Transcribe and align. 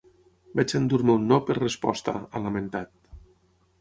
Vaig 0.59 0.73
endur-me 0.79 1.13
un 1.19 1.27
“no” 1.31 1.39
per 1.49 1.57
resposta, 1.59 2.17
ha 2.31 2.43
lamentat. 2.47 2.93